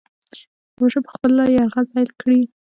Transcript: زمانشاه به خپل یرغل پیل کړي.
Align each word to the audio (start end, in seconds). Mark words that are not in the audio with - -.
زمانشاه 0.75 1.03
به 1.03 1.09
خپل 1.15 1.33
یرغل 1.57 1.85
پیل 1.93 2.09
کړي. 2.21 2.41